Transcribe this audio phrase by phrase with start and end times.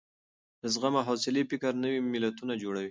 [0.61, 2.79] د زغم او حوصلې فکر نوي ملتونه جوړوي.